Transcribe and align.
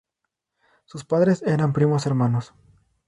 Sus 0.85 1.05
padres 1.05 1.43
eran 1.43 1.73
primos 1.73 2.07
hermanos. 2.07 2.53